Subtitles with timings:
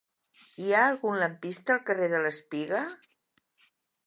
[0.63, 2.85] Hi ha algun lampista al carrer de l'Espiga?